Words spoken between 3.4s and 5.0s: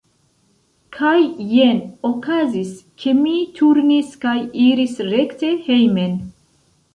turnis kaj iris